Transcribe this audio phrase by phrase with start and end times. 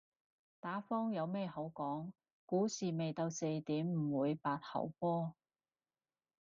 [0.59, 2.09] 打風有咩好講，
[2.47, 5.35] 股市未到四點唔會八號波